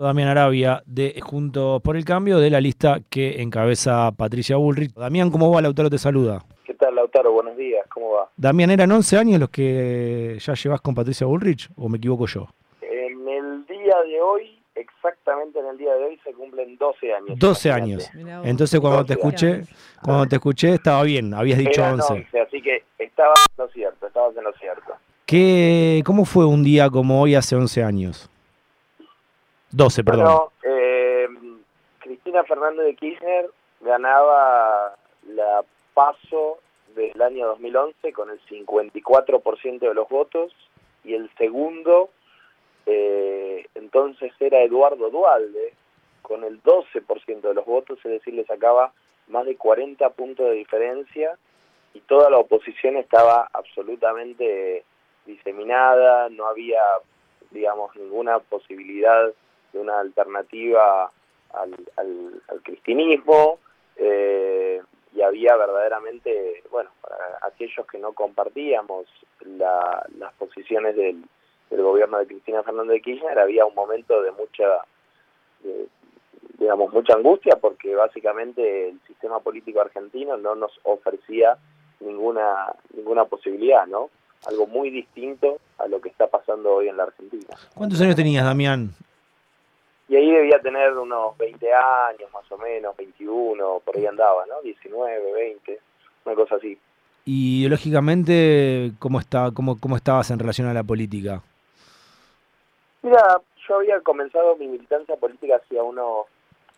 Damián 0.00 0.28
Arabia 0.28 0.80
de 0.86 1.20
Juntos 1.20 1.82
por 1.82 1.96
el 1.96 2.04
Cambio 2.04 2.38
de 2.38 2.50
la 2.50 2.60
lista 2.60 3.00
que 3.10 3.42
encabeza 3.42 4.12
Patricia 4.12 4.54
Bullrich. 4.54 4.94
Damián, 4.94 5.28
¿cómo 5.28 5.50
va? 5.50 5.60
Lautaro 5.60 5.90
te 5.90 5.98
saluda. 5.98 6.40
¿Qué 6.64 6.72
tal, 6.74 6.94
Lautaro? 6.94 7.32
Buenos 7.32 7.56
días, 7.56 7.84
¿cómo 7.92 8.12
va? 8.12 8.28
Damián, 8.36 8.70
¿eran 8.70 8.92
11 8.92 9.18
años 9.18 9.40
los 9.40 9.50
que 9.50 10.38
ya 10.38 10.54
llevas 10.54 10.80
con 10.82 10.94
Patricia 10.94 11.26
Bullrich 11.26 11.68
o 11.74 11.88
me 11.88 11.98
equivoco 11.98 12.26
yo? 12.26 12.46
En 12.80 13.28
el 13.28 13.66
día 13.66 13.96
de 14.06 14.20
hoy, 14.20 14.62
exactamente 14.76 15.58
en 15.58 15.66
el 15.66 15.76
día 15.76 15.92
de 15.94 16.04
hoy, 16.04 16.20
se 16.22 16.32
cumplen 16.32 16.76
12 16.76 17.14
años. 17.14 17.36
12 17.36 17.72
años. 17.72 18.10
Entonces 18.44 18.78
cuando 18.78 19.04
te 19.04 19.14
escuché, 19.14 19.62
cuando 20.00 20.26
te 20.26 20.36
escuché 20.36 20.74
estaba 20.74 21.02
bien, 21.02 21.34
habías 21.34 21.58
dicho 21.58 21.82
11. 21.82 22.28
Así 22.46 22.62
que 22.62 22.84
estabas 23.00 23.44
en 23.50 23.64
lo 23.64 23.68
cierto, 23.72 24.06
estabas 24.06 24.36
en 24.36 24.44
lo 24.44 24.52
cierto. 24.52 24.92
¿Qué, 25.26 26.02
¿Cómo 26.06 26.24
fue 26.24 26.46
un 26.46 26.62
día 26.62 26.88
como 26.88 27.20
hoy 27.20 27.34
hace 27.34 27.56
11 27.56 27.82
años? 27.82 28.30
12, 29.70 30.04
perdón. 30.04 30.48
Eh, 30.62 31.28
Cristina 32.00 32.44
Fernández 32.44 32.86
de 32.86 32.94
Kirchner 32.94 33.50
ganaba 33.80 34.96
la 35.26 35.64
paso 35.94 36.58
del 36.94 37.20
año 37.20 37.46
2011 37.48 38.12
con 38.12 38.30
el 38.30 38.40
54% 38.46 39.78
de 39.80 39.94
los 39.94 40.08
votos 40.08 40.52
y 41.04 41.14
el 41.14 41.30
segundo 41.36 42.10
eh, 42.86 43.66
entonces 43.74 44.32
era 44.40 44.62
Eduardo 44.62 45.10
Dualde 45.10 45.74
con 46.22 46.44
el 46.44 46.62
12% 46.62 47.40
de 47.40 47.54
los 47.54 47.66
votos, 47.66 47.98
es 48.04 48.10
decir, 48.10 48.32
le 48.32 48.44
sacaba 48.44 48.92
más 49.28 49.44
de 49.44 49.56
40 49.56 50.08
puntos 50.10 50.46
de 50.46 50.54
diferencia 50.54 51.36
y 51.92 52.00
toda 52.00 52.30
la 52.30 52.38
oposición 52.38 52.96
estaba 52.96 53.48
absolutamente 53.52 54.84
diseminada, 55.26 56.30
no 56.30 56.46
había, 56.46 56.80
digamos, 57.50 57.94
ninguna 57.96 58.38
posibilidad 58.38 59.32
de 59.72 59.80
una 59.80 60.00
alternativa 60.00 61.10
al, 61.54 61.74
al, 61.96 62.62
cristinismo 62.62 63.58
eh, 63.96 64.80
y 65.14 65.22
había 65.22 65.56
verdaderamente, 65.56 66.62
bueno, 66.70 66.90
para 67.00 67.16
aquellos 67.42 67.86
que 67.86 67.98
no 67.98 68.12
compartíamos 68.12 69.06
las 69.46 70.32
posiciones 70.38 70.96
del, 70.96 71.24
gobierno 71.70 72.18
de 72.18 72.26
Cristina 72.26 72.62
Fernández 72.62 72.94
de 72.94 73.00
Kirchner, 73.00 73.38
había 73.38 73.64
un 73.64 73.74
momento 73.74 74.22
de 74.22 74.30
mucha, 74.32 74.64
digamos, 76.58 76.92
mucha 76.92 77.14
angustia 77.14 77.56
porque 77.60 77.94
básicamente 77.94 78.90
el 78.90 79.00
sistema 79.06 79.40
político 79.40 79.80
argentino 79.80 80.36
no 80.36 80.54
nos 80.54 80.72
ofrecía 80.82 81.56
ninguna 82.00 82.72
ninguna 82.94 83.24
posibilidad, 83.24 83.86
¿no? 83.86 84.10
Algo 84.46 84.66
muy 84.66 84.90
distinto 84.90 85.58
a 85.78 85.88
lo 85.88 86.00
que 86.00 86.08
está 86.10 86.26
pasando 86.26 86.74
hoy 86.74 86.88
en 86.88 86.96
la 86.96 87.04
Argentina. 87.04 87.56
¿Cuántos 87.74 88.00
años 88.00 88.16
tenías, 88.16 88.44
Damián? 88.44 88.90
Y 90.08 90.16
ahí 90.16 90.30
debía 90.30 90.58
tener 90.60 90.96
unos 90.96 91.36
20 91.36 91.66
años 91.72 92.32
más 92.32 92.50
o 92.50 92.58
menos, 92.58 92.96
21, 92.96 93.82
por 93.84 93.96
ahí 93.96 94.06
andaba, 94.06 94.46
¿no? 94.46 94.62
19, 94.62 95.32
20, 95.32 95.78
una 96.24 96.34
cosa 96.34 96.56
así. 96.56 96.78
Y 97.26 97.60
ideológicamente, 97.60 98.92
¿cómo, 98.98 99.20
está, 99.20 99.50
cómo, 99.52 99.78
cómo 99.78 99.96
estabas 99.96 100.30
en 100.30 100.38
relación 100.38 100.66
a 100.66 100.72
la 100.72 100.82
política? 100.82 101.42
Mira, 103.02 103.40
yo 103.68 103.76
había 103.76 104.00
comenzado 104.00 104.56
mi 104.56 104.66
militancia 104.66 105.14
política 105.16 105.56
hacía 105.56 105.82
unos 105.82 106.26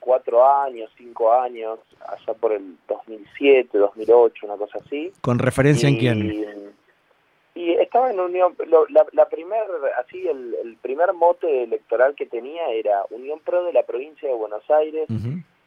cuatro 0.00 0.44
años, 0.44 0.90
cinco 0.96 1.32
años, 1.32 1.78
allá 2.06 2.34
por 2.34 2.52
el 2.52 2.76
2007, 2.88 3.78
2008, 3.78 4.46
una 4.46 4.56
cosa 4.56 4.78
así. 4.84 5.12
¿Con 5.20 5.38
referencia 5.38 5.88
en 5.88 5.96
quién? 5.98 6.59
Y 7.60 7.72
estaba 7.72 8.10
en 8.10 8.18
Unión, 8.18 8.56
la, 8.88 9.04
la 9.12 9.28
primer, 9.28 9.64
así, 9.98 10.26
el, 10.26 10.78
primer 10.80 11.12
mote 11.12 11.64
electoral 11.64 12.14
que 12.14 12.24
tenía 12.24 12.70
era 12.70 13.04
Unión 13.10 13.38
Pro 13.40 13.64
de 13.64 13.74
la 13.74 13.82
provincia 13.82 14.26
de 14.26 14.34
Buenos 14.34 14.62
Aires. 14.70 15.06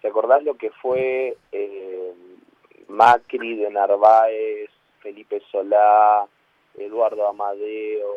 ¿Te 0.01 0.07
acordás 0.07 0.41
lo 0.41 0.55
que 0.55 0.71
fue 0.71 1.37
eh, 1.51 2.13
Macri 2.87 3.57
de 3.57 3.69
Narváez, 3.69 4.71
Felipe 5.01 5.39
Solá, 5.51 6.25
Eduardo 6.79 7.27
Amadeo, 7.27 8.15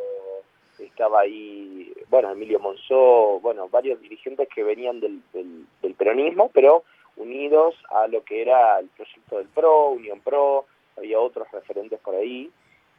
estaba 0.78 1.20
ahí, 1.20 1.92
bueno, 2.08 2.30
Emilio 2.30 2.58
Monzó, 2.58 3.40
bueno, 3.40 3.68
varios 3.68 4.00
dirigentes 4.00 4.48
que 4.54 4.64
venían 4.64 5.00
del, 5.00 5.20
del 5.34 5.94
peronismo, 5.96 6.50
pero 6.54 6.82
unidos 7.16 7.74
a 7.90 8.06
lo 8.06 8.24
que 8.24 8.40
era 8.40 8.78
el 8.78 8.88
proyecto 8.88 9.36
del 9.36 9.48
PRO, 9.48 9.90
Unión 9.90 10.20
Pro, 10.20 10.64
había 10.96 11.20
otros 11.20 11.46
referentes 11.52 12.00
por 12.00 12.14
ahí, 12.14 12.50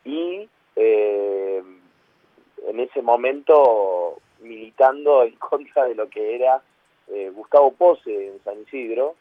y 0.06 0.48
eh, 0.78 1.64
en 2.68 2.80
ese 2.80 3.02
momento 3.02 4.20
militando 4.42 5.24
en 5.24 5.36
contra 5.40 5.86
de 5.86 5.96
lo 5.96 6.10
que 6.10 6.36
era 6.36 6.62
eh, 7.08 7.32
Gustavo 7.34 7.72
Pose 7.72 8.28
en 8.28 8.44
San 8.44 8.62
Isidro, 8.62 9.16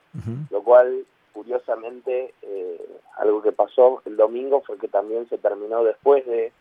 lo 0.50 0.62
cual 0.62 1.05
curiosamente 1.33 2.34
eh, 2.43 2.99
algo 3.19 3.43
que 3.43 3.53
pasó 3.53 4.03
el 4.06 4.16
domingo 4.16 4.62
fue 4.66 4.78
que 4.78 4.89
también 4.89 5.28
se 5.28 5.39
terminó 5.39 5.84
después 5.84 6.25
de, 6.27 6.53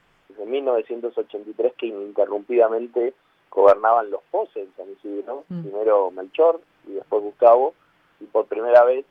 1983 0.46 1.74
que 1.78 1.88
ininterrumpidamente 1.88 3.14
gobernaban 3.50 4.12
los 4.12 4.22
Pose 4.32 4.62
en 4.62 4.74
San 4.76 4.92
Isidro, 4.92 5.46
primero 5.48 6.12
Melchor 6.12 6.60
y 6.88 6.94
después 6.94 7.24
Gustavo, 7.24 7.74
y 8.20 8.26
por 8.26 8.46
primera 8.46 8.84
vez 8.84 9.06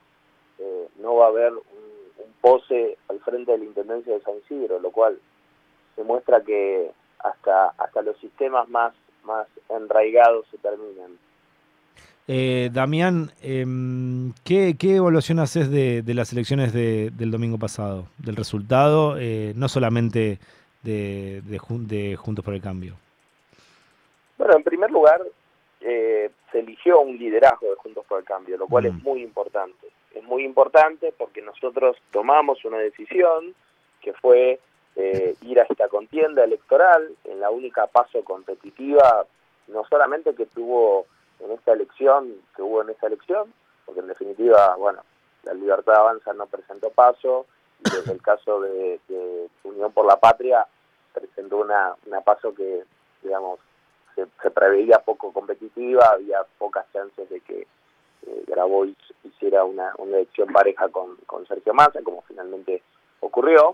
eh, 0.59 0.89
no 1.00 1.17
va 1.17 1.27
a 1.27 1.28
haber 1.28 1.53
un, 1.53 1.62
un 2.19 2.33
Pose 2.41 2.99
al 3.09 3.21
frente 3.21 3.53
de 3.53 3.59
la 3.59 3.65
Intendencia 3.65 4.12
de 4.12 4.21
San 4.21 4.37
Isidro, 4.39 4.78
lo 4.78 4.91
cual 4.91 5.19
demuestra 5.97 6.41
que 6.43 6.91
hasta, 7.19 7.69
hasta 7.78 8.03
los 8.03 8.16
sistemas 8.19 8.69
más, 8.69 8.94
más 9.25 9.47
enraigados 9.69 10.47
se 10.50 10.59
terminan. 10.59 11.19
Eh, 12.27 12.71
Damián, 12.72 13.31
em, 13.43 14.32
¿qué, 14.44 14.77
¿qué, 14.78 14.97
evaluación 14.97 15.41
haces 15.41 15.71
de, 15.71 16.00
de 16.00 16.15
las 16.15 16.32
elecciones 16.32 16.72
de, 16.72 17.10
del 17.10 17.31
domingo 17.31 17.59
pasado? 17.59 18.06
Del 18.16 18.37
resultado, 18.37 19.16
eh, 19.19 19.53
no 19.56 19.69
solamente 19.69 20.38
de, 20.82 21.43
de, 21.43 22.16
Juntos 22.16 22.44
por 22.44 22.55
el 22.55 22.62
Cambio. 22.62 22.94
Bueno, 24.38 24.56
en 24.56 24.62
primer 24.62 24.91
lugar, 24.91 25.21
eh, 25.82 26.31
se 26.50 26.61
eligió 26.61 27.00
un 27.00 27.19
liderazgo 27.19 27.69
de 27.69 27.76
Juntos 27.76 28.06
por 28.06 28.21
el 28.21 28.25
Cambio, 28.25 28.56
lo 28.56 28.69
cual 28.69 28.87
es 28.87 28.94
mm. 28.94 29.03
muy 29.03 29.22
importante. 29.22 29.88
Es 30.15 30.22
muy 30.25 30.44
importante 30.44 31.12
porque 31.16 31.43
nosotros 31.43 31.97
tomamos 32.11 32.65
una 32.65 32.78
decisión 32.78 33.55
que 34.00 34.15
fue 34.15 34.61
eh, 34.97 35.34
ir 35.43 35.60
a 35.60 35.65
esta 35.65 35.88
contienda 35.88 36.44
electoral 36.44 37.15
en 37.25 37.41
la 37.41 37.50
única 37.50 37.87
paso 37.87 38.22
competitiva, 38.22 39.27
no 39.69 39.84
solamente 39.88 40.34
que 40.34 40.47
tuvo 40.47 41.06
en 41.41 41.50
esta 41.53 41.72
elección, 41.72 42.34
que 42.55 42.62
hubo 42.62 42.82
en 42.82 42.91
esta 42.91 43.09
elección, 43.09 43.53
porque 43.84 44.00
en 44.00 44.09
definitiva, 44.09 44.77
bueno, 44.77 45.00
la 45.43 45.55
Libertad 45.55 45.97
Avanza 45.97 46.32
no 46.32 46.47
presentó 46.47 46.91
paso, 46.91 47.47
y 47.84 48.05
en 48.05 48.10
el 48.10 48.22
caso 48.22 48.60
de, 48.60 49.00
Unión 49.65 49.93
por 49.93 50.06
la 50.06 50.16
Patria 50.16 50.66
presentó 51.12 51.59
una, 51.59 51.94
una 52.06 52.21
paso 52.21 52.55
que, 52.55 52.84
digamos, 53.22 53.59
se, 54.15 54.26
preveía 54.50 54.99
poco 55.00 55.32
competitiva, 55.32 56.11
había 56.12 56.44
pocas 56.59 56.87
chances 56.93 57.28
de 57.28 57.41
que 57.41 57.66
eh, 58.26 58.44
Grabois 58.47 58.97
hiciera 59.25 59.65
una, 59.65 59.93
una 59.99 60.19
elección 60.19 60.53
pareja 60.53 60.88
con, 60.88 61.16
con 61.26 61.47
Sergio 61.47 61.75
Massa, 61.75 62.03
como 62.03 62.22
finalmente 62.22 62.82
ocurrió. 63.21 63.74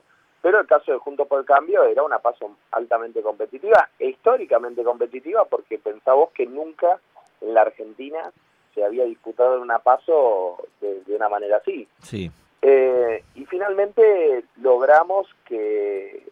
Pero 0.50 0.62
el 0.62 0.66
caso 0.66 0.91
de 0.91 0.99
Juntos 0.99 1.28
por 1.28 1.38
el 1.38 1.47
Cambio 1.47 1.84
era 1.84 2.03
una 2.03 2.19
paso 2.19 2.56
altamente 2.72 3.22
competitiva 3.22 3.88
e 3.97 4.09
históricamente 4.09 4.83
competitiva 4.83 5.44
porque 5.44 5.78
pensamos 5.78 6.31
que 6.31 6.44
nunca 6.44 6.99
en 7.41 7.55
la 7.55 7.61
Argentina 7.61 8.33
se 8.75 8.83
había 8.83 9.05
disputado 9.05 9.62
una 9.62 9.78
paso 9.78 10.56
de, 10.81 11.05
una 11.15 11.28
manera 11.28 11.59
así. 11.59 11.87
Sí. 12.03 12.28
Eh, 12.62 13.22
y 13.37 13.47
finalmente 13.47 14.43
logramos 14.61 15.28
que, 15.44 16.27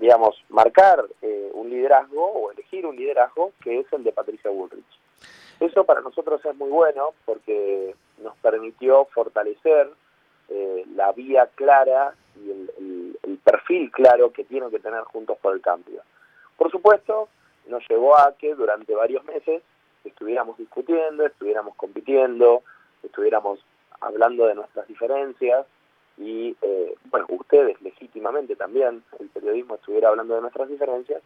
digamos, 0.00 0.42
marcar 0.48 1.04
eh, 1.22 1.52
un 1.54 1.70
liderazgo 1.70 2.32
o 2.32 2.50
elegir 2.50 2.84
un 2.84 2.96
liderazgo 2.96 3.52
que 3.62 3.78
es 3.78 3.92
el 3.92 4.02
de 4.02 4.10
Patricia 4.10 4.50
Bullrich. 4.50 4.98
Eso 5.60 5.84
para 5.84 6.00
nosotros 6.00 6.44
es 6.44 6.56
muy 6.56 6.70
bueno 6.70 7.10
porque 7.24 7.94
nos 8.24 8.36
permitió 8.38 9.04
fortalecer 9.04 9.88
eh, 10.50 10.84
la 10.96 11.12
vía 11.12 11.48
clara 11.54 12.14
y 12.36 12.50
el, 12.50 13.38
perfil 13.44 13.90
claro 13.90 14.32
que 14.32 14.44
tienen 14.44 14.70
que 14.70 14.80
tener 14.80 15.00
Juntos 15.04 15.38
por 15.38 15.54
el 15.54 15.60
Cambio. 15.60 16.02
Por 16.56 16.70
supuesto, 16.70 17.28
nos 17.66 17.82
llevó 17.88 18.16
a 18.16 18.34
que 18.36 18.54
durante 18.54 18.94
varios 18.94 19.24
meses 19.24 19.62
estuviéramos 20.04 20.58
discutiendo, 20.58 21.24
estuviéramos 21.24 21.74
compitiendo, 21.76 22.62
estuviéramos 23.02 23.60
hablando 24.00 24.46
de 24.46 24.54
nuestras 24.56 24.86
diferencias 24.88 25.66
y, 26.18 26.54
eh, 26.60 26.94
bueno, 27.06 27.26
ustedes 27.30 27.80
legítimamente 27.80 28.56
también, 28.56 29.02
el 29.18 29.28
periodismo 29.30 29.76
estuviera 29.76 30.08
hablando 30.08 30.34
de 30.34 30.42
nuestras 30.42 30.68
diferencias. 30.68 31.22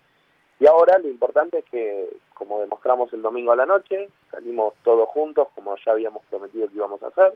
Y 0.61 0.67
ahora 0.67 0.99
lo 0.99 1.09
importante 1.09 1.59
es 1.59 1.65
que, 1.65 2.17
como 2.32 2.61
demostramos 2.61 3.12
el 3.12 3.23
domingo 3.23 3.53
a 3.53 3.56
la 3.56 3.67
noche, 3.67 4.09
salimos 4.31 4.75
todos 4.85 5.09
juntos, 5.09 5.49
como 5.55 5.75
ya 5.85 5.93
habíamos 5.93 6.25
prometido 6.26 6.69
que 6.69 6.76
íbamos 6.76 7.03
a 7.03 7.09
hacer, 7.09 7.35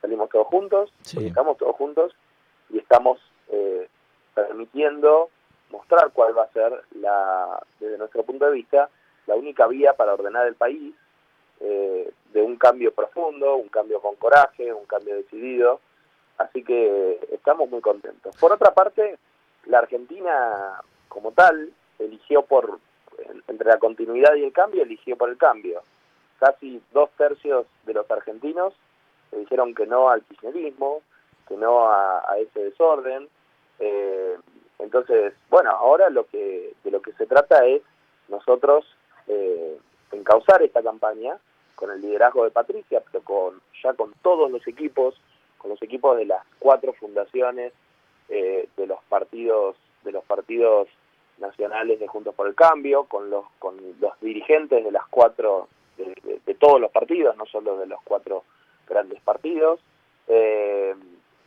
salimos 0.00 0.30
todos 0.30 0.46
juntos, 0.46 0.92
estamos 1.16 1.58
todos 1.58 1.76
juntos 1.76 2.14
y 2.70 2.78
estamos 2.78 3.18
eh, 3.48 3.88
permitiendo 4.34 5.30
mostrar 5.70 6.10
cuál 6.12 6.36
va 6.36 6.44
a 6.44 6.52
ser, 6.52 6.72
la, 7.00 7.62
desde 7.78 7.98
nuestro 7.98 8.22
punto 8.24 8.46
de 8.46 8.52
vista, 8.52 8.88
la 9.26 9.36
única 9.36 9.66
vía 9.66 9.92
para 9.92 10.14
ordenar 10.14 10.46
el 10.46 10.54
país 10.54 10.94
eh, 11.60 12.12
de 12.32 12.42
un 12.42 12.56
cambio 12.56 12.92
profundo, 12.92 13.56
un 13.56 13.68
cambio 13.68 14.00
con 14.00 14.16
coraje, 14.16 14.72
un 14.72 14.86
cambio 14.86 15.14
decidido, 15.16 15.80
así 16.38 16.64
que 16.64 17.20
estamos 17.32 17.68
muy 17.68 17.80
contentos. 17.80 18.36
Por 18.36 18.52
otra 18.52 18.72
parte, 18.72 19.18
la 19.66 19.78
Argentina 19.78 20.80
como 21.08 21.32
tal 21.32 21.72
eligió 21.98 22.42
por, 22.42 22.78
entre 23.46 23.68
la 23.68 23.78
continuidad 23.78 24.34
y 24.34 24.44
el 24.44 24.52
cambio, 24.52 24.82
eligió 24.82 25.16
por 25.16 25.28
el 25.28 25.36
cambio. 25.36 25.82
Casi 26.38 26.82
dos 26.92 27.10
tercios 27.18 27.66
de 27.84 27.92
los 27.92 28.10
argentinos 28.10 28.72
dijeron 29.38 29.74
que 29.74 29.86
no 29.86 30.10
al 30.10 30.22
kirchnerismo, 30.24 31.02
que 31.48 31.56
no 31.56 31.88
a, 31.90 32.22
ese 32.38 32.64
desorden. 32.64 33.28
Eh, 33.78 34.36
entonces, 34.78 35.34
bueno, 35.48 35.70
ahora 35.70 36.10
lo 36.10 36.26
que 36.26 36.74
de 36.82 36.90
lo 36.90 37.02
que 37.02 37.12
se 37.12 37.26
trata 37.26 37.66
es 37.66 37.82
nosotros 38.28 38.84
eh, 39.26 39.78
encauzar 40.12 40.62
esta 40.62 40.82
campaña 40.82 41.38
con 41.74 41.90
el 41.90 42.00
liderazgo 42.00 42.44
de 42.44 42.50
Patricia, 42.50 43.02
pero 43.10 43.24
con 43.24 43.60
ya 43.82 43.94
con 43.94 44.12
todos 44.22 44.50
los 44.50 44.66
equipos, 44.66 45.20
con 45.58 45.70
los 45.70 45.82
equipos 45.82 46.16
de 46.16 46.26
las 46.26 46.44
cuatro 46.58 46.92
fundaciones 46.94 47.72
eh, 48.28 48.68
de 48.76 48.86
los 48.86 49.02
partidos 49.08 49.76
de 50.04 50.12
los 50.12 50.24
partidos 50.24 50.88
nacionales 51.38 51.98
de 52.00 52.06
Juntos 52.06 52.34
por 52.34 52.46
el 52.46 52.54
Cambio, 52.54 53.04
con 53.04 53.30
los 53.30 53.44
con 53.58 53.76
los 54.00 54.12
dirigentes 54.20 54.84
de 54.84 54.92
las 54.92 55.06
cuatro 55.08 55.68
de, 55.96 56.54
todos 56.54 56.80
los 56.80 56.90
partidos, 56.90 57.36
no 57.36 57.46
solo 57.46 57.78
de 57.78 57.86
los 57.86 58.00
cuatro 58.02 58.44
grandes 58.90 59.20
partidos. 59.22 59.80
Eh, 60.28 60.94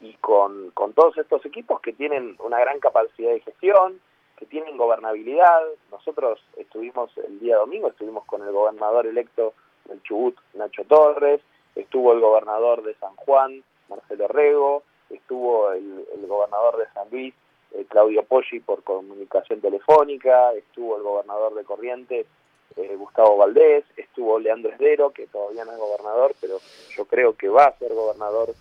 y 0.01 0.13
con, 0.16 0.72
con 0.72 0.92
todos 0.94 1.18
estos 1.18 1.45
equipos 1.45 1.80
que 1.80 1.94
tienen 1.94 2.36
una 2.40 2.60
gran 2.60 2.80
capacidad 2.80 3.31
de 3.31 3.40
gestión, 3.40 4.01
que 4.38 4.45
tienen 4.45 4.78
gobernabilidad. 4.78 5.62
Nosotros 5.92 6.42
estuvimos 6.57 7.10
el 7.18 7.40
día 7.40 7.57
domingo, 7.57 7.88
estuvimos 7.88 8.25
con 8.25 8.42
el 8.42 8.51
gobernador 8.51 9.07
electo 9.07 9.54
del 9.86 10.04
Chubut, 10.04 10.38
Nacho 10.56 10.84
Torres, 10.86 11.42
estuvo 11.75 12.13
el 12.13 12.19
gobernador 12.19 12.84
de 12.84 12.95
San 12.95 13.16
Juan, 13.16 13.63
Marcelo 13.89 14.28
Rego, 14.28 14.84
estuvo 15.10 15.72
el, 15.72 16.06
gobernador 16.28 16.78
de 16.78 16.86
San 16.94 17.10
Luis, 17.10 17.34
eh, 17.74 17.86
Claudio 17.89 18.24
Poggi, 18.24 18.60
por 18.60 18.84
comunicación 18.84 19.62
telefónica, 19.62 20.54
estuvo 20.54 20.98
el 20.98 21.04
gobernador 21.04 21.54
de 21.56 21.63
Corrientes, 21.63 22.28
eh, 22.75 22.96
Gustavo 22.96 23.38
Valdés, 23.38 23.84
estuvo 23.98 24.40
Leandro 24.40 24.72
Esdero, 24.72 25.12
que 25.12 25.28
todavía 25.28 25.66
no 25.66 25.72
es 25.72 25.78
gobernador, 25.78 26.36
pero 26.40 26.58
yo 26.96 27.06
creo 27.06 27.36
que 27.36 27.50
va 27.50 27.66
a 27.66 27.78
ser 27.78 27.94
gobernador 27.94 28.54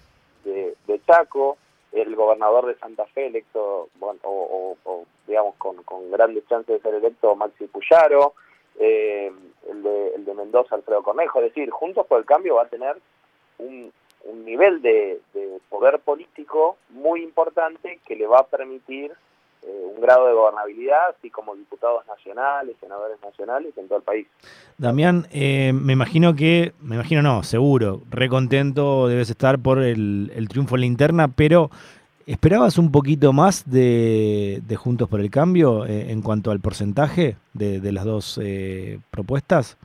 de, 0.44 0.74
Chaco, 1.06 1.56
el 1.92 2.14
gobernador 2.14 2.66
de 2.66 2.76
Santa 2.76 3.06
Fe 3.06 3.26
electo, 3.26 3.88
o, 4.00 5.04
digamos 5.26 5.54
con, 5.56 5.76
grandes 6.10 6.46
chances 6.48 6.76
de 6.76 6.80
ser 6.80 6.94
electo, 6.94 7.34
Maxi 7.34 7.66
Puyaro, 7.66 8.34
eh, 8.78 9.32
el, 9.68 9.82
de, 9.82 10.14
el 10.14 10.24
de 10.24 10.34
Mendoza, 10.34 10.74
Alfredo 10.74 11.02
Cornejo, 11.02 11.40
es 11.40 11.46
decir, 11.46 11.70
Juntos 11.70 12.06
por 12.06 12.18
el 12.18 12.24
Cambio 12.24 12.56
va 12.56 12.62
a 12.62 12.68
tener 12.68 12.96
un, 13.58 13.92
un 14.24 14.44
nivel 14.44 14.82
de, 14.82 15.20
de 15.34 15.58
poder 15.68 15.98
político 16.00 16.76
muy 16.90 17.22
importante 17.22 18.00
que 18.06 18.16
le 18.16 18.26
va 18.26 18.40
a 18.40 18.46
permitir 18.46 19.12
un 19.62 20.00
grado 20.00 20.26
de 20.26 20.34
gobernabilidad, 20.34 21.10
así 21.10 21.30
como 21.30 21.54
diputados 21.54 22.06
nacionales, 22.06 22.76
senadores 22.80 23.18
nacionales 23.22 23.76
en 23.76 23.88
todo 23.88 23.98
el 23.98 24.04
país. 24.04 24.26
Damián, 24.78 25.26
eh, 25.32 25.72
me 25.72 25.92
imagino 25.92 26.34
que, 26.34 26.72
me 26.80 26.96
imagino 26.96 27.22
no, 27.22 27.42
seguro, 27.42 28.00
recontento 28.10 29.08
debes 29.08 29.30
estar 29.30 29.58
por 29.60 29.82
el, 29.82 30.46
triunfo 30.48 30.74
en 30.74 30.80
la 30.80 30.86
interna, 30.86 31.28
pero 31.28 31.70
¿esperabas 32.26 32.78
un 32.78 32.90
poquito 32.90 33.32
más 33.32 33.70
de, 33.70 34.62
Juntos 34.76 35.08
por 35.08 35.20
el 35.20 35.30
Cambio 35.30 35.86
eh, 35.86 36.10
en 36.10 36.22
cuanto 36.22 36.50
al 36.50 36.60
porcentaje 36.60 37.36
de, 37.52 37.92
las 37.92 38.04
dos 38.04 38.40
propuestas? 39.10 39.78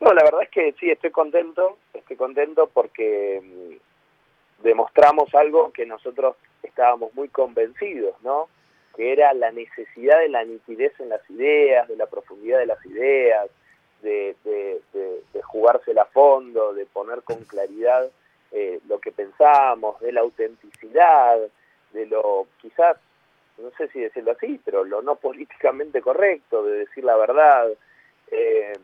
No, 0.00 0.12
la 0.12 0.22
verdad 0.22 0.42
es 0.42 0.50
que 0.50 0.74
sí, 0.78 0.90
estoy 0.90 1.10
contento, 1.10 1.78
estoy 1.92 2.16
contento 2.16 2.70
porque 2.72 3.42
mm, 3.42 4.64
demostramos 4.64 5.34
algo 5.34 5.72
que 5.72 5.86
nosotros 5.86 6.36
estábamos 6.78 7.12
muy 7.14 7.26
convencidos, 7.28 8.14
¿no? 8.22 8.48
Que 8.94 9.12
era 9.12 9.34
la 9.34 9.50
necesidad 9.50 10.20
de 10.20 10.28
la 10.28 10.44
nitidez 10.44 10.92
en 11.00 11.08
las 11.08 11.28
ideas, 11.28 11.88
de 11.88 11.96
la 11.96 12.06
profundidad 12.06 12.60
de 12.60 12.66
las 12.66 12.86
ideas, 12.86 13.50
de, 14.00 14.36
de, 14.44 15.42
jugársela 15.42 16.02
a 16.02 16.06
fondo, 16.06 16.72
de 16.74 16.86
poner 16.86 17.22
con 17.22 17.42
claridad 17.44 18.08
eh, 18.52 18.78
lo 18.86 19.00
que 19.00 19.10
pensamos, 19.10 19.98
de 20.00 20.12
la 20.12 20.20
autenticidad, 20.20 21.38
de 21.92 22.06
lo 22.06 22.46
quizás, 22.60 22.96
no 23.56 23.72
sé 23.76 23.88
si 23.88 23.98
decirlo 23.98 24.32
así, 24.32 24.60
pero 24.64 24.84
lo 24.84 25.02
no 25.02 25.16
políticamente 25.16 26.00
correcto, 26.00 26.62
de 26.62 26.78
decir 26.78 27.02
la 27.02 27.16
verdad. 27.16 27.70
Eh, 28.30 28.74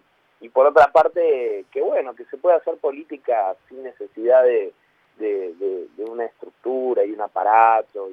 y 0.40 0.48
por 0.48 0.66
otra 0.66 0.90
parte, 0.90 1.64
que 1.70 1.80
bueno, 1.80 2.16
que 2.16 2.24
se 2.24 2.38
puede 2.38 2.56
hacer 2.56 2.76
política 2.78 3.54
sin 3.68 3.84
necesidad 3.84 4.42
de, 4.42 4.72
de, 5.18 5.86
una 5.98 6.24
estructura 6.26 7.04
y 7.04 7.12
un 7.12 7.20
aparato 7.20 8.10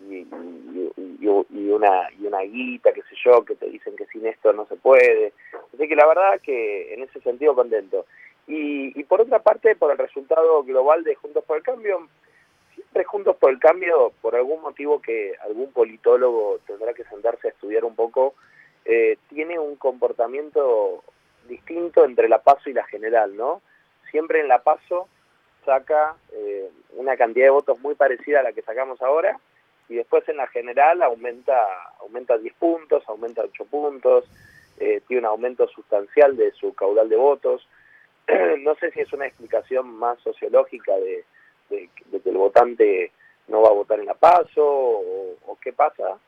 y, 0.00 0.26
una, 1.26 2.08
y 2.18 2.26
una 2.26 2.40
guita, 2.40 2.92
qué 2.92 3.02
sé 3.02 3.16
yo, 3.24 3.44
que 3.44 3.54
te 3.54 3.68
dicen 3.68 3.96
que 3.96 4.06
sin 4.06 4.26
esto 4.26 4.52
no 4.52 4.66
se 4.66 4.76
puede. 4.76 5.32
Así 5.74 5.88
que 5.88 5.96
la 5.96 6.06
verdad 6.06 6.40
que 6.40 6.94
en 6.94 7.02
ese 7.02 7.20
sentido 7.20 7.54
contento. 7.54 8.06
Y, 8.46 8.98
y 8.98 9.04
por 9.04 9.20
otra 9.20 9.40
parte, 9.40 9.76
por 9.76 9.90
el 9.92 9.98
resultado 9.98 10.62
global 10.64 11.04
de 11.04 11.14
Juntos 11.16 11.44
por 11.44 11.58
el 11.58 11.62
Cambio, 11.62 12.08
siempre 12.74 13.04
Juntos 13.04 13.36
por 13.36 13.50
el 13.50 13.58
Cambio, 13.58 14.12
por 14.22 14.34
algún 14.34 14.62
motivo 14.62 15.02
que 15.02 15.34
algún 15.42 15.72
politólogo 15.72 16.58
tendrá 16.66 16.94
que 16.94 17.04
sentarse 17.04 17.48
a 17.48 17.50
estudiar 17.50 17.84
un 17.84 17.94
poco, 17.94 18.34
eh, 18.84 19.18
tiene 19.28 19.58
un 19.58 19.76
comportamiento 19.76 21.02
distinto 21.48 22.04
entre 22.04 22.28
la 22.28 22.42
PASO 22.42 22.70
y 22.70 22.72
la 22.72 22.84
general, 22.84 23.36
¿no? 23.36 23.60
Siempre 24.10 24.40
en 24.40 24.48
la 24.48 24.62
PASO 24.62 25.08
saca 25.68 26.16
eh, 26.32 26.70
una 26.96 27.14
cantidad 27.18 27.44
de 27.44 27.50
votos 27.50 27.78
muy 27.80 27.94
parecida 27.94 28.40
a 28.40 28.42
la 28.42 28.54
que 28.54 28.62
sacamos 28.62 29.02
ahora 29.02 29.38
y 29.90 29.96
después 29.96 30.26
en 30.30 30.38
la 30.38 30.46
general 30.46 31.02
aumenta 31.02 31.58
aumenta 32.00 32.38
10 32.38 32.54
puntos, 32.54 33.04
aumenta 33.06 33.42
8 33.42 33.66
puntos, 33.66 34.24
eh, 34.80 35.02
tiene 35.06 35.20
un 35.20 35.26
aumento 35.26 35.68
sustancial 35.68 36.38
de 36.38 36.52
su 36.52 36.72
caudal 36.72 37.10
de 37.10 37.16
votos. 37.16 37.68
no 38.60 38.74
sé 38.76 38.92
si 38.92 39.00
es 39.00 39.12
una 39.12 39.26
explicación 39.26 39.94
más 39.94 40.18
sociológica 40.20 40.92
de, 40.96 41.24
que 41.68 42.30
el 42.30 42.38
votante 42.38 43.12
no 43.48 43.60
va 43.60 43.68
a 43.68 43.72
votar 43.72 44.00
en 44.00 44.06
la 44.06 44.14
PASO 44.14 44.64
o 44.64 45.58
qué 45.60 45.74
pasa, 45.74 46.18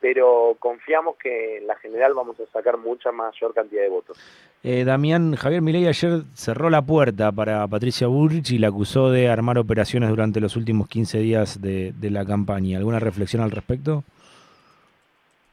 pero 0.00 0.56
confiamos 0.58 1.16
que 1.16 1.58
en 1.58 1.66
la 1.66 1.76
general 1.76 2.14
vamos 2.14 2.40
a 2.40 2.46
sacar 2.46 2.78
mucha 2.78 3.12
mayor 3.12 3.52
cantidad 3.52 3.82
de 3.82 3.88
votos. 3.90 4.18
Eh, 4.62 4.84
Damián, 4.84 5.36
Javier 5.36 5.60
Milei 5.60 5.86
ayer 5.86 6.22
cerró 6.34 6.70
la 6.70 6.82
puerta 6.82 7.30
para 7.30 7.66
Patricia 7.68 8.06
Burrich 8.06 8.50
y 8.50 8.58
la 8.58 8.68
acusó 8.68 9.10
de 9.10 9.28
armar 9.28 9.58
operaciones 9.58 10.08
durante 10.08 10.40
los 10.40 10.56
últimos 10.56 10.88
15 10.88 11.18
días 11.18 11.60
de, 11.60 11.92
la 12.10 12.24
campaña. 12.24 12.78
¿Alguna 12.78 12.98
reflexión 12.98 13.42
al 13.42 13.50
respecto? 13.50 14.02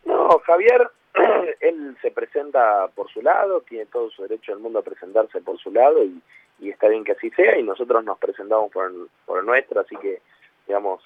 No, 0.06 0.30
Javier, 0.46 0.90
él 1.60 1.98
se 2.02 2.12
presenta 2.12 2.88
por 2.96 3.10
su 3.12 3.22
lado, 3.22 3.62
tiene 3.62 3.86
todo 3.88 4.10
su 4.10 4.24
derecho 4.24 4.54
del 4.54 4.62
mundo 4.62 4.80
a 4.80 4.84
presentarse 4.84 5.42
por 5.42 5.60
su 5.60 5.72
lado 5.72 6.04
y, 6.04 6.22
está 6.70 6.88
bien 6.88 7.04
que 7.04 7.12
así 7.12 7.30
sea 7.32 7.58
y 7.58 7.64
nosotros 7.64 8.04
nos 8.04 8.18
presentamos 8.18 8.72
por, 8.72 8.92
por 9.26 9.40
el 9.40 9.46
nuestro, 9.46 9.80
así 9.80 9.96
que, 9.98 10.22
digamos, 10.68 11.02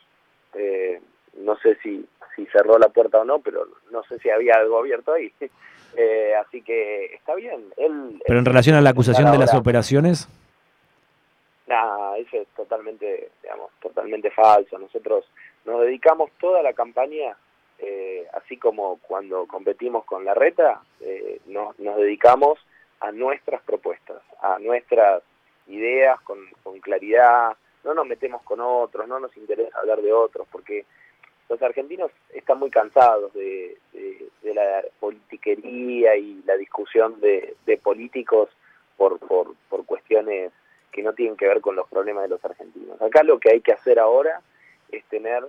eh, 0.54 1.01
no 1.38 1.58
sé 1.58 1.78
si, 1.82 2.06
si 2.36 2.46
cerró 2.48 2.78
la 2.78 2.90
puerta 2.90 3.20
o 3.20 3.26
no, 3.26 3.40
pero 3.40 3.66
no 3.92 4.04
sé 4.04 4.20
si 4.20 4.30
había 4.30 4.56
algo 4.56 4.80
abierto 4.80 5.14
ahí. 5.14 5.32
Eh, 5.98 6.34
así 6.36 6.62
que 6.62 7.14
está 7.16 7.36
bien. 7.36 7.66
Él, 7.76 8.22
pero 8.26 8.40
en 8.40 8.46
relación 8.46 8.78
a 8.78 8.82
la 8.82 8.92
acusación 8.92 9.30
de 9.30 9.38
las 9.38 9.54
operaciones. 9.54 10.30
Nada, 11.68 12.18
eso 12.18 12.38
es 12.38 12.48
totalmente, 12.56 13.30
digamos, 13.44 13.72
totalmente 13.82 14.32
falso. 14.32 14.80
Nosotros 14.80 15.26
nos 15.66 15.82
dedicamos 15.82 16.32
toda 16.40 16.64
la 16.64 16.72
campaña, 16.72 17.36
eh, 17.78 18.26
así 18.34 18.56
como 18.56 19.00
cuando 19.00 19.46
competimos 19.48 20.06
con 20.06 20.24
la 20.24 20.34
reta, 20.34 20.82
eh, 21.02 21.42
nos, 21.48 21.78
nos 21.78 21.98
dedicamos 21.98 22.58
a 23.02 23.12
nuestras 23.12 23.62
propuestas, 23.64 24.22
a 24.42 24.60
nuestras 24.60 25.24
ideas 25.68 26.22
con, 26.22 26.40
con 26.64 26.80
claridad, 26.80 27.56
no 27.84 27.94
nos 27.94 28.06
metemos 28.06 28.44
con 28.44 28.60
otros, 28.62 29.08
no 29.08 29.20
nos 29.20 29.36
interesa 29.38 29.78
hablar 29.80 30.02
de 30.02 30.14
otros, 30.14 30.48
porque 30.52 30.86
los 31.51 31.62
argentinos 31.62 32.12
están 32.34 32.60
muy 32.60 32.70
cansados 32.72 33.34
de, 33.34 33.77
la 34.55 34.84
politiquería 35.00 36.15
y 36.15 36.41
la 36.46 36.55
discusión 36.55 37.20
de, 37.20 37.55
políticos 37.84 38.50
por, 38.96 39.20
por, 39.20 39.86
cuestiones 39.86 40.53
que 40.91 41.03
no 41.03 41.13
tienen 41.13 41.36
que 41.36 41.48
ver 41.48 41.60
con 41.60 41.75
los 41.75 41.89
problemas 41.89 42.24
de 42.24 42.29
los 42.29 42.43
argentinos. 42.46 43.01
Acá 43.01 43.24
lo 43.24 43.39
que 43.39 43.51
hay 43.51 43.62
que 43.62 43.74
hacer 43.74 44.00
ahora 44.00 44.41
es 44.91 45.03
tener 45.05 45.43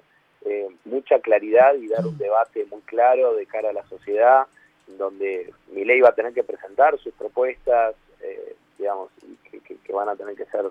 eh, 0.44 0.68
mucha 0.84 1.20
claridad 1.20 1.74
y 1.74 1.86
dar 1.86 2.04
un 2.04 2.18
debate 2.18 2.66
muy 2.70 2.80
claro 2.82 3.34
de 3.34 3.46
cara 3.46 3.70
a 3.70 3.72
la 3.72 3.84
sociedad, 3.86 4.46
donde 4.86 5.52
mi 5.68 5.84
ley 5.84 6.00
va 6.00 6.08
a 6.08 6.14
tener 6.14 6.32
que 6.32 6.42
presentar 6.42 6.98
sus 6.98 7.14
propuestas, 7.14 7.94
eh, 8.20 8.56
digamos, 8.76 9.10
que, 9.50 9.60
que, 9.60 9.92
van 9.92 10.08
a 10.08 10.16
tener 10.16 10.34
que 10.34 10.46
ser 10.46 10.64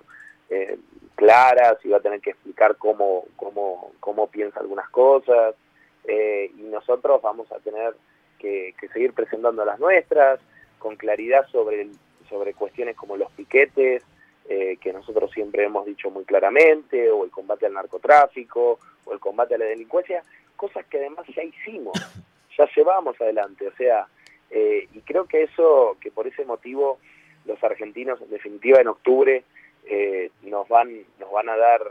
eh, 0.51 0.77
claras 1.15 1.77
y 1.83 1.89
va 1.89 1.97
a 1.97 2.01
tener 2.01 2.19
que 2.19 2.31
explicar 2.31 2.75
cómo, 2.75 3.25
cómo, 3.37 3.93
cómo 3.99 4.27
piensa 4.27 4.59
algunas 4.59 4.89
cosas. 4.89 5.55
Eh, 6.03 6.51
y 6.57 6.63
nosotros 6.63 7.21
vamos 7.21 7.51
a 7.51 7.59
tener 7.59 7.95
que, 8.37 8.73
seguir 8.91 9.13
presentando 9.13 9.63
las 9.63 9.79
nuestras 9.79 10.39
con 10.77 10.97
claridad 10.97 11.47
sobre, 11.51 11.87
sobre 12.27 12.53
cuestiones 12.53 12.97
como 12.97 13.15
los 13.15 13.31
piquetes, 13.31 14.03
eh, 14.49 14.77
que 14.81 14.91
nosotros 14.91 15.31
siempre 15.31 15.63
hemos 15.63 15.85
dicho 15.85 16.09
muy 16.09 16.25
claramente, 16.25 17.09
o 17.09 17.23
el 17.23 17.31
combate 17.31 17.67
al 17.67 17.73
narcotráfico, 17.73 18.79
o 19.05 19.13
el 19.13 19.19
combate 19.19 19.55
a 19.55 19.57
la 19.59 19.65
delincuencia, 19.65 20.23
cosas 20.57 20.85
que 20.87 20.97
además 20.97 21.25
ya 21.33 21.43
hicimos, 21.43 21.93
ya 22.57 22.67
llevamos 22.75 23.19
adelante, 23.21 23.67
o 23.67 23.75
sea, 23.75 24.07
eh, 24.49 24.87
y 24.91 24.99
creo 25.01 25.27
que 25.27 25.43
eso, 25.43 25.95
que 26.01 26.11
por 26.11 26.27
ese 26.27 26.43
motivo 26.43 26.99
los 27.45 27.63
argentinos 27.63 28.21
en 28.21 28.29
definitiva 28.31 28.81
en 28.81 28.89
octubre 28.89 29.43
eh, 29.85 30.31
nos 30.43 30.67
van 30.67 31.05
nos 31.19 31.31
van 31.31 31.49
a 31.49 31.57
dar 31.57 31.81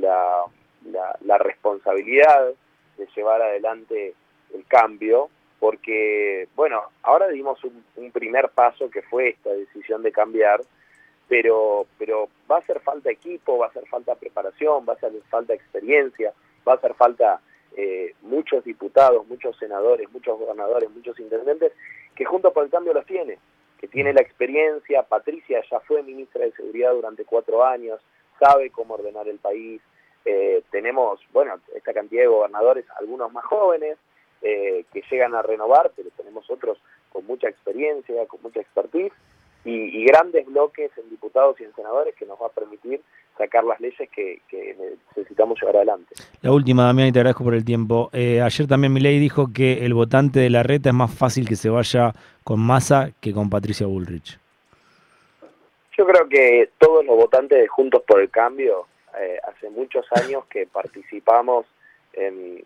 la, 0.00 0.44
la, 1.22 1.38
responsabilidad 1.38 2.52
de 2.96 3.06
llevar 3.14 3.40
adelante 3.40 4.14
el 4.52 4.66
cambio 4.66 5.30
porque 5.60 6.48
bueno 6.56 6.82
ahora 7.02 7.28
dimos 7.28 7.62
un, 7.62 7.84
un 7.94 8.10
primer 8.10 8.48
paso 8.48 8.90
que 8.90 9.02
fue 9.02 9.28
esta 9.28 9.50
decisión 9.50 10.02
de 10.02 10.10
cambiar 10.10 10.62
pero, 11.28 11.86
pero 11.98 12.28
va 12.50 12.56
a 12.56 12.58
hacer 12.60 12.80
falta 12.80 13.10
equipo, 13.10 13.58
va 13.58 13.66
a 13.66 13.68
hacer 13.70 13.86
falta 13.86 14.14
preparación, 14.14 14.84
va 14.88 14.92
a 14.94 14.96
hacer 14.96 15.12
falta 15.30 15.54
experiencia, 15.54 16.32
va 16.66 16.72
a 16.72 16.76
hacer 16.76 16.94
falta 16.94 17.40
eh, 17.76 18.14
muchos 18.22 18.64
diputados, 18.64 19.26
muchos 19.26 19.56
senadores, 19.56 20.10
muchos 20.12 20.38
gobernadores, 20.38 20.90
muchos 20.90 21.18
intendentes, 21.18 21.72
que 22.14 22.24
junto 22.24 22.52
por 22.52 22.64
el 22.64 22.70
cambio 22.70 22.92
los 22.92 23.06
tiene, 23.06 23.38
que 23.78 23.88
tiene 23.88 24.12
la 24.12 24.22
experiencia, 24.22 25.02
Patricia 25.02 25.62
ya 25.70 25.80
fue 25.80 26.02
ministra 26.02 26.44
de 26.44 26.52
Seguridad 26.52 26.92
durante 26.92 27.24
cuatro 27.24 27.64
años, 27.64 28.00
sabe 28.38 28.70
cómo 28.70 28.94
ordenar 28.94 29.28
el 29.28 29.38
país, 29.38 29.80
eh, 30.24 30.62
tenemos, 30.70 31.20
bueno, 31.32 31.60
esta 31.74 31.92
cantidad 31.92 32.22
de 32.22 32.28
gobernadores, 32.28 32.86
algunos 32.98 33.32
más 33.32 33.44
jóvenes, 33.44 33.98
eh, 34.42 34.84
que 34.92 35.02
llegan 35.10 35.34
a 35.34 35.42
renovar, 35.42 35.92
pero 35.96 36.10
tenemos 36.16 36.48
otros 36.50 36.78
con 37.10 37.26
mucha 37.26 37.48
experiencia, 37.48 38.26
con 38.26 38.42
mucha 38.42 38.60
expertise, 38.60 39.12
y, 39.64 40.04
grandes 40.04 40.46
bloques 40.46 40.90
en 40.98 41.08
diputados 41.10 41.58
y 41.60 41.64
en 41.64 41.74
senadores 41.74 42.14
que 42.14 42.26
nos 42.26 42.40
va 42.40 42.46
a 42.46 42.50
permitir 42.50 43.00
sacar 43.38 43.64
las 43.64 43.80
leyes 43.80 44.08
que, 44.10 44.40
necesitamos 45.16 45.58
llevar 45.60 45.76
adelante. 45.76 46.14
La 46.42 46.52
última, 46.52 46.84
Damián, 46.84 47.08
y 47.08 47.12
te 47.12 47.18
agradezco 47.18 47.44
por 47.44 47.54
el 47.54 47.64
tiempo. 47.64 48.10
Eh, 48.12 48.40
ayer 48.40 48.66
también 48.66 48.92
Milei 48.92 49.18
dijo 49.18 49.48
que 49.54 49.84
el 49.84 49.94
votante 49.94 50.40
de 50.40 50.50
la 50.50 50.62
reta 50.62 50.90
es 50.90 50.94
más 50.94 51.12
fácil 51.12 51.48
que 51.48 51.56
se 51.56 51.70
vaya 51.70 52.12
con 52.44 52.60
Massa 52.60 53.10
que 53.20 53.32
con 53.32 53.48
Patricia 53.50 53.86
Bullrich. 53.86 54.38
Yo 55.96 56.06
creo 56.06 56.28
que 56.28 56.70
todos 56.78 57.04
los 57.04 57.16
votantes 57.16 57.58
de 57.58 57.68
Juntos 57.68 58.02
por 58.06 58.20
el 58.20 58.28
Cambio, 58.28 58.86
eh, 59.18 59.38
hace 59.44 59.70
muchos 59.70 60.04
años 60.12 60.44
que 60.46 60.66
participamos 60.66 61.66
en, 62.12 62.64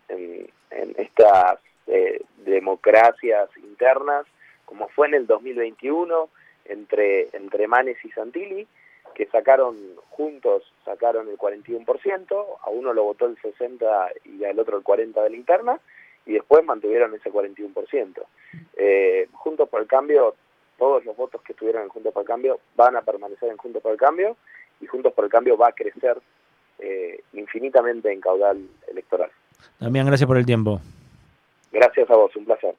estas 0.97 1.59
eh, 1.87 2.21
democracias 2.45 3.49
internas, 3.57 4.25
como 4.65 4.87
fue 4.89 5.07
en 5.07 5.13
el 5.15 5.27
2021, 5.27 6.29
entre, 6.69 7.29
entre 7.33 7.67
Manes 7.67 7.97
y 8.03 8.09
Santilli, 8.11 8.67
que 9.13 9.25
sacaron 9.25 9.75
juntos, 10.09 10.71
sacaron 10.85 11.27
el 11.27 11.37
41%, 11.37 12.45
a 12.61 12.69
uno 12.69 12.93
lo 12.93 13.03
votó 13.03 13.25
el 13.25 13.37
60% 13.37 14.11
y 14.25 14.45
al 14.45 14.59
otro 14.59 14.77
el 14.77 14.83
40% 14.83 15.23
de 15.23 15.29
la 15.29 15.35
interna, 15.35 15.79
y 16.25 16.33
después 16.33 16.63
mantuvieron 16.63 17.13
ese 17.15 17.31
41%. 17.31 18.23
Eh, 18.77 19.27
Juntos 19.33 19.67
por 19.67 19.81
el 19.81 19.87
Cambio, 19.87 20.35
todos 20.77 21.03
los 21.05 21.17
votos 21.17 21.41
que 21.41 21.53
estuvieron 21.53 21.83
en 21.83 21.89
Juntos 21.89 22.13
por 22.13 22.21
el 22.21 22.27
Cambio 22.27 22.59
van 22.75 22.95
a 22.95 23.01
permanecer 23.01 23.49
en 23.49 23.57
Juntos 23.57 23.81
por 23.81 23.91
el 23.91 23.97
Cambio, 23.97 24.37
y 24.79 24.85
Juntos 24.85 25.13
por 25.13 25.25
el 25.25 25.31
Cambio 25.31 25.57
va 25.57 25.69
a 25.69 25.73
crecer 25.73 26.17
eh, 26.79 27.23
infinitamente 27.33 28.11
en 28.11 28.21
caudal 28.21 28.69
electoral. 28.87 29.31
Damián, 29.79 30.07
gracias 30.07 30.27
por 30.27 30.37
el 30.37 30.45
tiempo. 30.45 30.79
Gracias 31.71 32.09
a 32.09 32.15
vos, 32.15 32.35
un 32.35 32.45
placer. 32.45 32.75